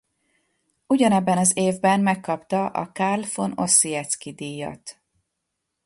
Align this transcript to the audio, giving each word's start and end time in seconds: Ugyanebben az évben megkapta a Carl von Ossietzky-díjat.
Ugyanebben 0.87 1.37
az 1.37 1.57
évben 1.57 1.99
megkapta 1.99 2.65
a 2.65 2.89
Carl 2.91 3.23
von 3.35 3.53
Ossietzky-díjat. 3.57 5.01